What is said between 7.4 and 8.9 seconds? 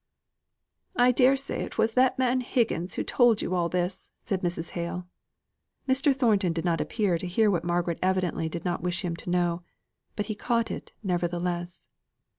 what Margaret evidently did not